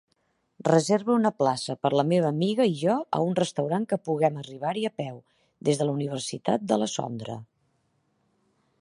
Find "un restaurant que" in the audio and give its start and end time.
3.27-4.01